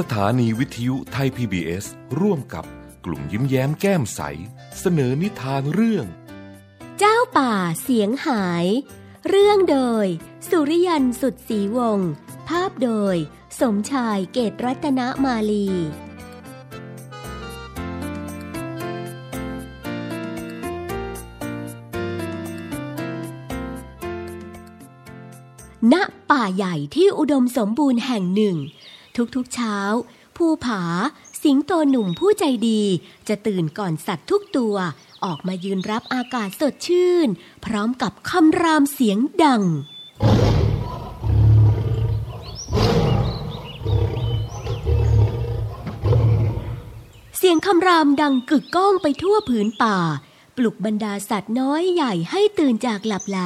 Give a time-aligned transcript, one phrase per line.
[0.00, 1.84] สถานีวิทยุไทย PBS
[2.20, 2.64] ร่วมกับ
[3.04, 4.20] กลุ่มยิ้มแย้มแก้มใส
[4.80, 6.06] เสนอนิทานเรื่อง
[6.98, 8.66] เจ้าป่าเสียงหาย
[9.28, 10.06] เรื่องโดย
[10.48, 12.10] สุริยันสุดสีวงศ์
[12.48, 13.16] ภาพโดย
[13.60, 15.68] สมชายเกตรัตนมาลี
[25.92, 25.94] ณ
[26.30, 28.56] ป่าใหญ่ที่อุดมสมบูรณ์แห่งหนึ่ง
[29.16, 29.78] ทุกๆเช้า
[30.36, 30.82] ผู้ผา
[31.42, 32.82] สิงโตหนุ่มผู้ใจดี
[33.28, 34.76] จะตื่นก่อนสัตว์ทุกตัว
[35.24, 37.28] ออกมายืนรับอากาศสดชื่น
[37.64, 39.62] พร้อมกับคำรามเสียงดัง
[47.38, 49.98] เสียงคำรามดังกึกก้องไปทั่วผืนป่า
[50.56, 53.40] ปลุกบรรดาสัตว์น้อยใหญ่ให้ตื่นจากหลับไหล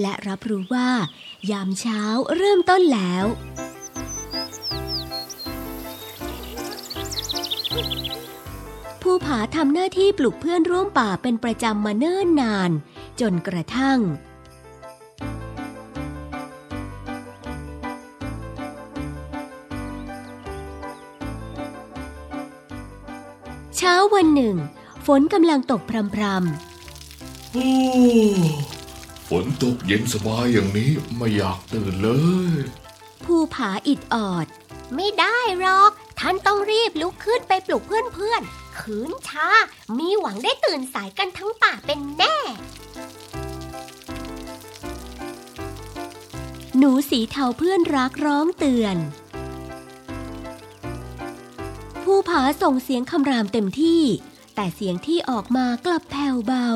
[0.00, 0.88] และรับรู้ว่า
[1.50, 2.02] ยามเช้า
[2.36, 3.24] เริ่มต้นแล้ว
[9.02, 12.70] ผู้ผาทำหน้าที่ปลุกเพื่อนร่วมป่าเป็นประจำมาเนิ่นนาน
[13.20, 13.98] จนกระทั่ง
[23.76, 24.56] เช้าวันหนึ่ง
[25.06, 27.70] ฝนกำลังตกพรำโอ้
[29.28, 32.08] ฝนตกเย็นสบายอย่างนี้ไม่อยากตื่นเล
[32.50, 34.46] ยๆผู้ผาอิดออด
[34.94, 39.48] ไม่ได้หรอก ท่านต้องรีบลุกขึ้นไปปลุกเพื่อนๆ ขืนช้า
[39.98, 42.36] มีหวังได้ตื่นสายกันทั้งป่าเป็นแน่
[46.78, 48.96] หนูสีเทาเพื่อนรักร้องเตือน
[52.02, 54.02] ผู้ผาส่งเสียงคำรามเต็มที่
[54.54, 56.68] แต่เสียงที่ออกมากลับแผ่วเบา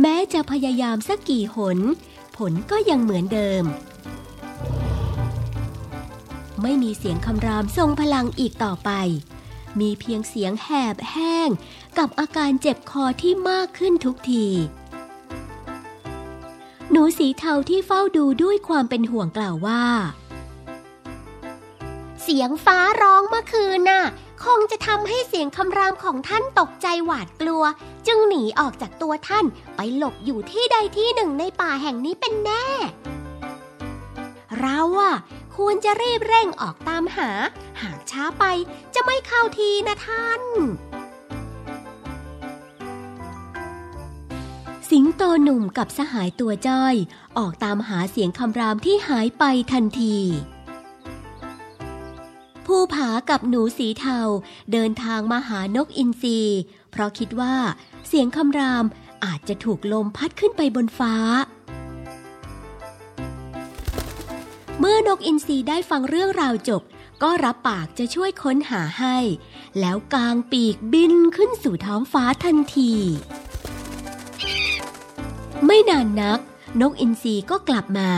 [0.00, 1.78] แม้จะพยายามสักกี่หน
[2.36, 3.64] ผลก็ยังเหมือนเดิม
[6.62, 8.90] ไม่มีเสียงคำรามทรงพลังอีกต่อไป
[9.80, 11.48] มีเพียงเสียงแหบแห้ง
[11.98, 14.46] กับอาการเจ็บคอที่มากขึ้นทุกที
[16.90, 19.84] หนูสีเทาที่เฝ้าดูด้วยความเป็นห่วงกล่าวว่า
[22.22, 24.04] เสียงฟ้าร้องเมื่อคืนน่ะ
[24.44, 27.64] คงจะทำให้เสียงคำรามของท่านตกใจหวาดกลัว
[28.06, 29.44] จึงหนีออกจากตัวท่าน
[29.76, 32.66] ไปหลบอยู่ที่ใดที่หนึ่งในป่าแห่งนี้เป็นแน่
[34.60, 35.16] เราอะ
[35.56, 37.30] ควรจะรีบเร่งออกตามหา
[37.82, 38.44] หากช้าไป
[38.94, 40.42] จะไม่เข้าทีนะท่าน
[44.90, 46.94] สิงโตหนุ่มกับสหายตัวจ้อย
[47.38, 50.16] ออกตามหาเสียงคำรามที่หายไปทันที
[52.66, 54.20] ผู้ผากับหนูสีเทา
[54.72, 56.40] เดินทางมาหานกอินทรี
[56.90, 57.54] เพราะคิดว่า
[58.06, 58.84] เสียงคำราม
[59.24, 61.14] อาจจะถูกลมพัดขึ้นไปบนฟ้า
[64.78, 66.82] เมื่อนกอินทรีได้ฟังเรื่องราวจบ
[67.22, 69.16] ก็รับปากจะช่วยค้นหาให้
[69.80, 72.92] แล้วกางปีกบินขึ้นสู่ท้องฟ้าทันที
[75.66, 76.40] ไม่นานนัก
[76.80, 78.12] นกอินทรีก็กลับมา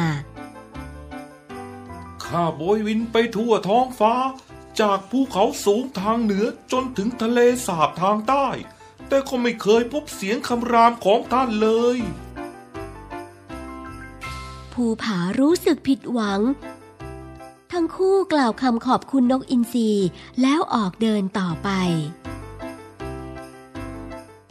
[2.25, 4.15] ข้าโบยวินไปทั่วท้องฟ้า
[4.81, 8.49] จากภูเขาสูงทางเหนือจนถึงทะเลสาบทางใต้
[9.09, 11.99] แต่ก็ไม่เคยพบเสียงคำรามของท่านเลย
[14.81, 16.41] ภูผารู้สึกผิดหวัง
[17.73, 19.91] ทั้งคู่กล่าวคำขอบคุณนกอินทรี
[20.43, 21.71] แล้วออกเดินต่อไป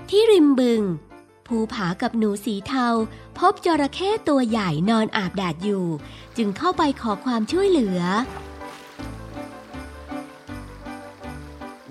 [0.10, 0.82] ที่ริมบึง
[1.48, 2.88] ภูผากับหนูสีเทา
[3.38, 5.86] พบจระเข้ตัวใหญ่นอนอาบแดดอยู่
[6.38, 8.00] จึงเข้าไปขอความช่วยเหลือ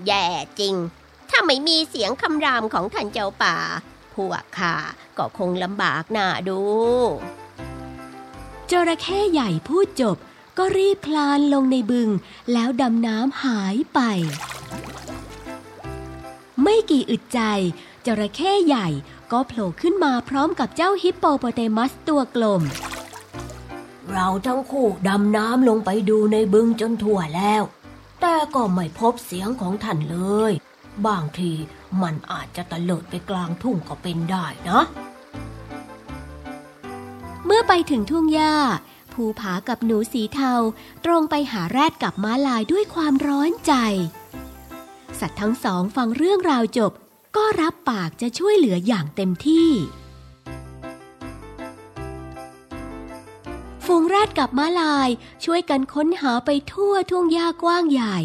[0.05, 0.25] แย่
[0.59, 0.75] จริง
[1.29, 3.57] ถ้าไม่มีเสียงคำรามของท่านเจ้าป่า
[4.13, 4.75] พวกข้า
[5.17, 6.61] ก็คงลำบากหน้าดู
[8.71, 10.17] จระเข้ใหญ่พูดจบ
[10.57, 12.09] ก็รีบคลานลงในบึง
[12.53, 13.99] แล้วดำน้ำหายไป
[16.61, 17.39] ไม่กี่อึดใจ
[18.05, 18.87] จระเข้ใหญ่
[19.31, 22.61] ก็โผล่ขึ้นมาพร้อมกับเจ้าฮิปโปโปเตมัสตัวกลม
[24.11, 27.63] เราทั้งคู่ดำน้ำลงไปดูในบึงจนทั่วแล้ว
[28.21, 30.17] แต่ก็ไม่พบเสียงของท่านเล
[30.49, 30.51] ย
[31.07, 31.51] บางที
[32.01, 34.81] มันอาจจะตะเลิดไปกลางทุ่งก็เป็นได้นะ
[37.57, 38.55] มื่อไปถึงทุ่งหญ้า
[39.13, 40.53] ภูผากับหนูสีเทา
[41.05, 43.73] ตรงไปหาแรดกับม้าลายด้วยความร้อนใจ
[45.19, 46.91] สัตว์ทั้งสองฟังเรื่องราวจบ
[47.35, 49.69] ก็รับปากจะช่วยเหลืออย่างเต็มที่
[53.85, 55.09] ฝูงแรดกับม้าลาย
[55.45, 58.17] ช่วยกันค้นหาไปทั่วทุ่งหญ้ากว้างใหญ่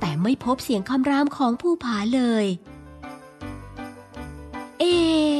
[0.00, 2.46] แต่ไม่พบเสียงคำรามของภูผาเลย
[4.80, 5.39] เอะ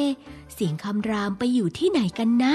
[0.61, 2.55] สียงคำรามไปอยู่ที่ไหนกันนะ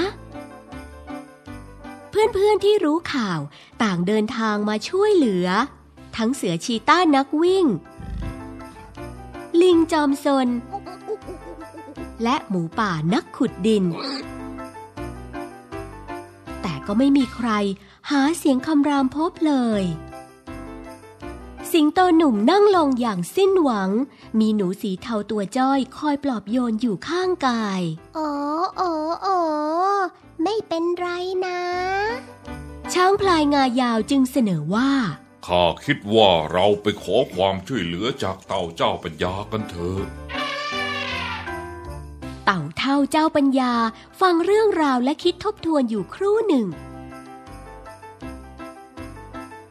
[2.10, 3.40] เพื่อนๆที่รู้ข่าว
[3.82, 5.46] ต่างเดินทางมาช่วยเหลือ
[6.16, 7.66] ทั้งเสือชีต้านักวิ่ง
[9.62, 10.48] ลิงจอมซน
[12.22, 13.84] และหมูป่านักขุดดิน
[16.62, 17.50] แต่ก็ไม่มีใคร
[18.10, 19.82] หาเสียงคำรามพบเลย
[21.80, 23.90] สิงโตหนุ่มนั่งลงอย่างสิ้นหวัง
[24.38, 27.80] มีหนูสีเทาตัวจ้อยคอยปลอบโยนอยู่ข้างกาย
[28.14, 28.28] โอ้
[28.76, 28.90] โอ้
[29.22, 29.36] โอ้
[30.42, 31.06] ไม่เป็นไร
[31.46, 31.60] นะ
[32.92, 34.90] ช้างพลายงายาวจึงเสนอว่า
[35.46, 40.02] ข้าคิดว่าเราไปขอความช่วยเหลือจากเต่าเจ้าปัญญากันเถอะ
[42.44, 43.72] เต่าเท่าเจ้าปัญญา
[44.20, 46.66] ฟังเรื่องราวและคิดทบทวนอยู่ครู่หนึ่ง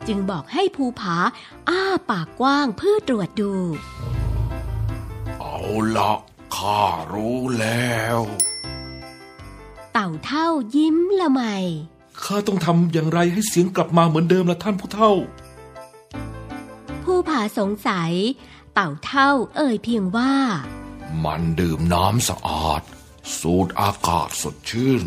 [0.08, 1.18] จึงบอกให้ภูผา
[1.70, 3.54] อ้าปากกว้างเพื่อตรวจดู
[5.40, 5.60] เอา
[5.98, 6.14] ละ
[6.56, 6.82] ข้า
[7.14, 8.20] รู้แล้ว
[9.94, 11.42] เต่าเท่ายิ้มละไม
[12.24, 15.12] ข้าต้องทำอย่างไรให้เสียงกลับมาเหมือนเดิมละท่านผู้เฒ่า
[17.04, 18.14] ผู้ผาสงสัย
[18.74, 20.34] เต่าเท่าเอ่ยเพียงว่า
[21.26, 22.82] มันดื่มน้ำสะอาด
[23.40, 25.04] สูดอากาศสดชื่น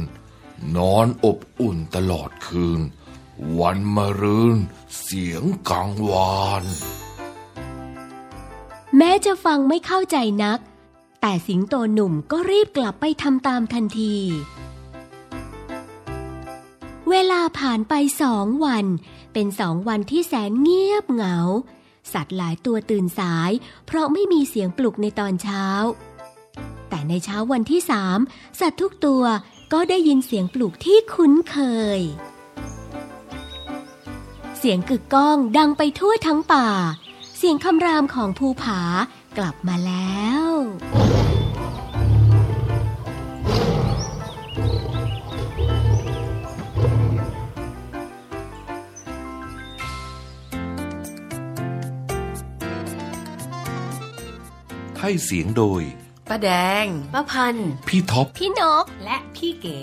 [0.77, 2.81] นอนอบอุ่นตลอดคืน
[3.61, 4.59] วันมะรืน
[5.01, 6.65] เสียงกังวาน
[8.97, 10.59] แม้จะฟังไม่เข้าใจนัก
[11.21, 14.17] แต่สิงโตหนุ่มก็รีบกลับไปทำตามทันที
[17.11, 18.87] เวลาผ่านไปสองวัน
[19.33, 21.39] เป็นสองวันที่แสนเงียบเหงา
[22.13, 23.51] สัตว์หลายตัวตื่นสาย
[23.87, 25.65] เพราะไม่มีเสียงปลุกในตอนเช้า
[26.89, 28.19] แต่ในเช้าวันที่สาม
[28.61, 29.25] สัตว์ทุกตัว
[29.73, 31.57] ก็ได้ยินเสียงปลุกที่คุ้นเค
[31.99, 32.01] ย
[34.59, 36.69] เสียงกึกก้องดังไปทั่วทั้งป่า
[37.37, 38.81] เสียงคำรามของภูผา
[39.39, 40.49] กลับมาแล้ว
[55.01, 55.83] ให้เสียงโดย
[56.29, 56.51] ป้าแด
[56.85, 59.79] งป้าพันธุ์พี่ท็อป พี่นก และพี่เก๋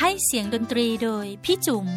[0.00, 1.88] ให้เสียงดนตรีโดยพี่จุ๋ม